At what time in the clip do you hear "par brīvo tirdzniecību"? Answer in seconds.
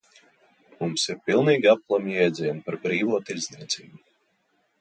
2.71-4.03